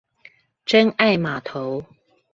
[0.65, 1.85] 真愛碼頭